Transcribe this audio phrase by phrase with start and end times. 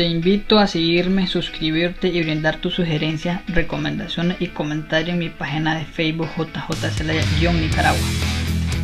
[0.00, 5.74] Te invito a seguirme, suscribirte y brindar tus sugerencias, recomendaciones y comentarios en mi página
[5.74, 8.00] de Facebook JJ Celaya-Nicaragua,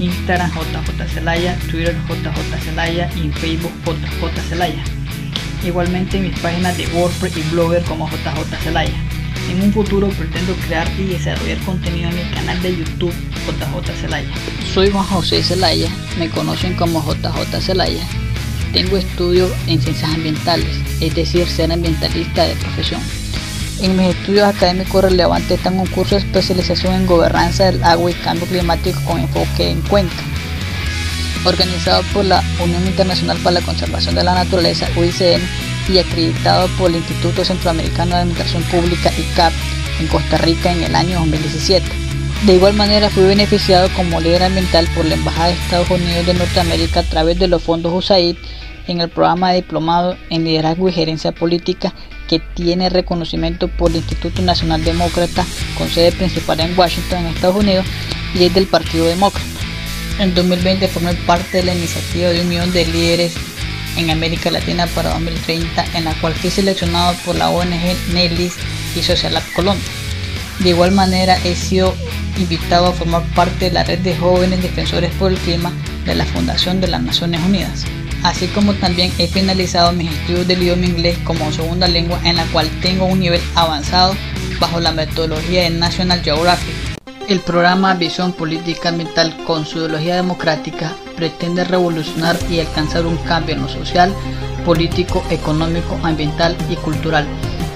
[0.00, 4.82] Instagram JJ Celaya, Twitter JJ Celaya y Facebook JJ Celaya.
[5.64, 9.00] Igualmente en mis páginas de WordPress y Blogger como JJ Celaya.
[9.52, 13.14] En un futuro pretendo crear y desarrollar contenido en mi canal de YouTube
[13.46, 14.28] JJ Celaya.
[14.74, 18.04] Soy Juan José Celaya, me conocen como JJ Celaya.
[18.74, 20.66] Tengo estudios en ciencias ambientales,
[21.00, 23.00] es decir, ser ambientalista de profesión.
[23.80, 28.14] En mis estudios académicos relevantes están un curso de especialización en gobernanza del agua y
[28.14, 30.22] cambio climático con enfoque en Cuenca,
[31.44, 35.40] organizado por la Unión Internacional para la Conservación de la Naturaleza, UICN,
[35.88, 39.52] y acreditado por el Instituto Centroamericano de Administración Pública ICAP
[40.00, 41.86] en Costa Rica en el año 2017.
[42.42, 46.34] De igual manera fui beneficiado como líder ambiental por la Embajada de Estados Unidos de
[46.34, 48.36] Norteamérica a través de los fondos USAID
[48.86, 51.94] en el programa de diplomado en liderazgo y gerencia política
[52.28, 55.44] que tiene reconocimiento por el Instituto Nacional Demócrata
[55.78, 57.86] con sede principal en Washington, en Estados Unidos,
[58.34, 59.46] y es del Partido Demócrata.
[60.18, 63.34] En 2020 formé parte de la iniciativa de un millón de líderes
[63.96, 68.54] en América Latina para 2030, en la cual fui seleccionado por la ONG Nelis
[68.96, 70.03] y Social Colombia.
[70.60, 71.94] De igual manera, he sido
[72.38, 75.72] invitado a formar parte de la red de jóvenes defensores por el clima
[76.04, 77.84] de la Fundación de las Naciones Unidas,
[78.22, 82.44] así como también he finalizado mis estudios del idioma inglés como segunda lengua en la
[82.46, 84.14] cual tengo un nivel avanzado
[84.60, 86.74] bajo la metodología de National Geographic.
[87.28, 93.54] El programa Visión Política Ambiental con su ideología democrática pretende revolucionar y alcanzar un cambio
[93.54, 94.14] en lo social,
[94.66, 97.26] político, económico, ambiental y cultural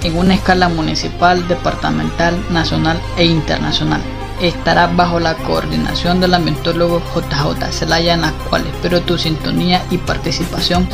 [0.03, 4.01] en una escala municipal, departamental, nacional e internacional.
[4.41, 9.97] Estará bajo la coordinación del ambientólogo JJ Celaya, en la cual espero tu sintonía y
[9.97, 10.87] participación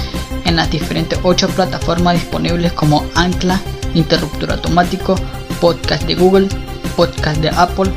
[0.45, 3.59] en las diferentes ocho plataformas disponibles como Ancla,
[3.93, 5.15] Interruptor Automático,
[5.61, 6.47] Podcast de Google,
[6.95, 7.91] Podcast de Apple,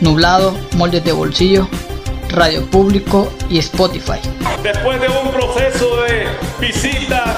[0.00, 1.68] Nublado, Moldes de Bolsillo,
[2.30, 4.20] Radio Público y Spotify.
[4.62, 6.26] Después de un proceso de
[6.60, 7.36] visitas,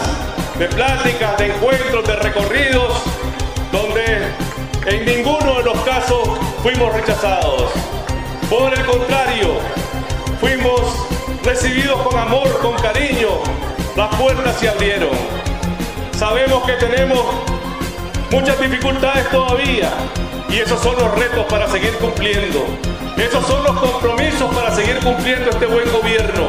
[0.60, 3.02] de pláticas, de encuentros, de recorridos,
[3.72, 4.28] donde
[4.84, 6.28] en ninguno de los casos
[6.62, 7.70] fuimos rechazados.
[8.50, 9.58] Por el contrario,
[10.38, 10.82] fuimos
[11.42, 13.40] recibidos con amor, con cariño,
[13.96, 15.08] las puertas se abrieron.
[16.18, 17.24] Sabemos que tenemos
[18.30, 19.90] muchas dificultades todavía
[20.50, 22.66] y esos son los retos para seguir cumpliendo.
[23.16, 26.48] Esos son los compromisos para seguir cumpliendo este buen gobierno.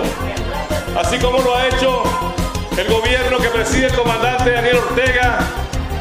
[0.97, 2.03] Así como lo ha hecho
[2.77, 5.39] el gobierno que preside el comandante Daniel Ortega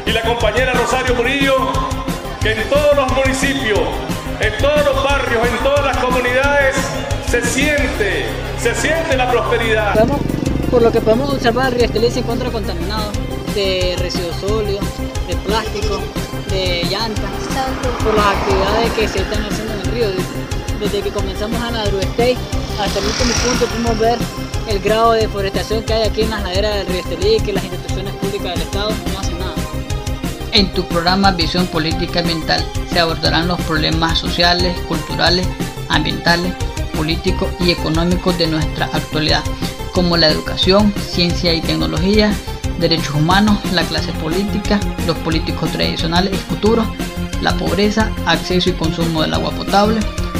[0.05, 1.55] y la compañera Rosario Murillo,
[2.41, 3.79] que en todos los municipios,
[4.39, 6.75] en todos los barrios, en todas las comunidades
[7.29, 8.25] se siente,
[8.59, 9.95] se siente la prosperidad.
[10.69, 13.11] por lo que podemos observar, el río Estelí se encuentra contaminado
[13.53, 14.85] de residuos sólidos,
[15.27, 15.99] de plástico,
[16.49, 17.29] de llantas,
[18.03, 20.07] por las actividades que se están haciendo en el río
[20.79, 22.37] desde que comenzamos a State
[22.79, 24.17] hasta el último punto pudimos ver
[24.67, 27.63] el grado de deforestación que hay aquí en las laderas del río Estelí, que las
[27.63, 29.55] instituciones públicas del Estado no hacen nada.
[30.51, 35.47] En tu programa Visión Política Ambiental se abordarán los problemas sociales, culturales,
[35.89, 36.53] ambientales,
[36.95, 39.43] políticos y económicos de nuestra actualidad,
[39.93, 42.33] como la educación, ciencia y tecnología,
[42.79, 46.85] derechos humanos, la clase política, los políticos tradicionales y futuros,
[47.41, 49.99] la pobreza, acceso y consumo del agua potable,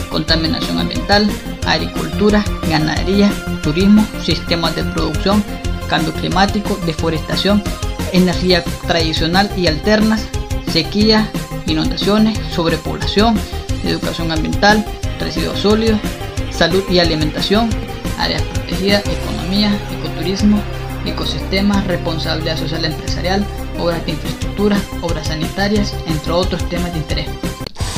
[0.09, 1.29] contaminación ambiental,
[1.65, 5.43] agricultura, ganadería, turismo, sistemas de producción,
[5.87, 7.61] cambio climático, deforestación,
[8.13, 10.27] energía tradicional y alternas,
[10.71, 11.29] sequía,
[11.65, 13.37] inundaciones, sobrepoblación,
[13.83, 14.85] educación ambiental,
[15.19, 15.99] residuos sólidos,
[16.51, 17.69] salud y alimentación,
[18.17, 20.61] áreas protegidas, economía, ecoturismo,
[21.05, 23.45] ecosistemas, responsabilidad social empresarial,
[23.79, 27.27] obras de infraestructura, obras sanitarias, entre otros temas de interés.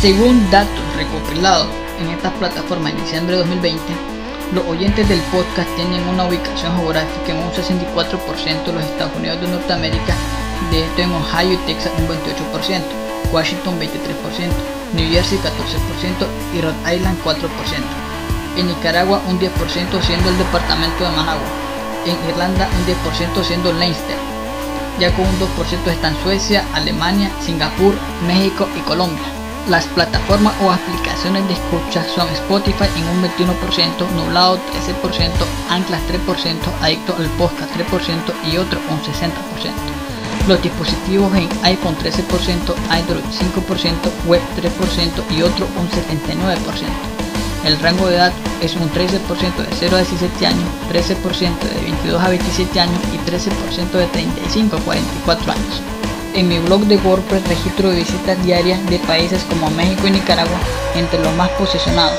[0.01, 1.68] Según datos recopilados
[2.03, 3.81] en estas plataformas en diciembre de 2020,
[4.53, 9.41] los oyentes del podcast tienen una ubicación geográfica en un 64% de los Estados Unidos
[9.41, 10.13] de Norteamérica,
[10.69, 12.81] de esto en Ohio y Texas un 28%,
[13.31, 13.89] Washington 23%,
[14.94, 17.38] New Jersey 14% y Rhode Island 4%.
[18.57, 19.49] En Nicaragua un 10%
[20.01, 21.47] siendo el departamento de Managua,
[22.06, 24.17] en Irlanda un 10% siendo Leinster,
[24.99, 27.95] ya con un 2% están Suecia, Alemania, Singapur,
[28.27, 29.43] México y Colombia.
[29.69, 35.31] Las plataformas o aplicaciones de escucha son Spotify en un 21%, Nublado 13%,
[35.69, 39.31] Anclas 3%, Adicto al Podcast 3% y otro un 60%.
[40.50, 47.13] Los dispositivos en iPhone 13%, Android 5%, Web 3% y otro un 79%.
[47.63, 52.21] El rango de edad es un 13% de 0 a 17 años, 13% de 22
[52.21, 56.02] a 27 años y 13% de 35 a 44 años.
[56.35, 60.57] En mi blog de WordPress registro de visitas diarias de países como México y Nicaragua
[60.95, 62.18] entre los más posicionados.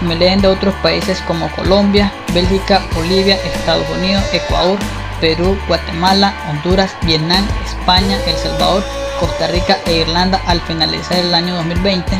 [0.00, 4.78] Me leen de otros países como Colombia, Bélgica, Bolivia, Estados Unidos, Ecuador,
[5.20, 8.84] Perú, Guatemala, Honduras, Vietnam, España, El Salvador,
[9.18, 12.12] Costa Rica e Irlanda al finalizar el año 2020,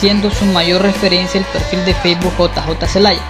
[0.00, 3.20] siendo su mayor referencia el perfil de Facebook JJ Celaya.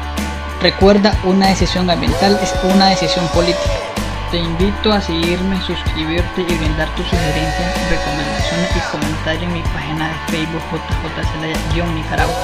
[0.63, 3.98] Recuerda, una decisión ambiental es una decisión política.
[4.31, 10.09] Te invito a seguirme, suscribirte y brindar tus sugerencias, recomendaciones y comentarios en mi página
[10.09, 12.37] de Facebook JJ Celaya-Nicaragua,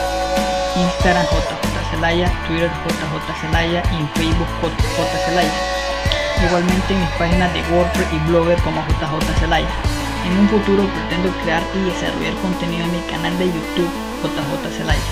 [0.77, 5.53] Instagram JJ Celaya, Twitter JJ Celaya y en Facebook JJ Celaya.
[6.49, 9.69] Igualmente en mis páginas de WordPress y Blogger como JJ Celaya.
[10.25, 13.93] En un futuro pretendo crear y desarrollar contenido en mi canal de YouTube
[14.23, 15.03] JJ Celaya.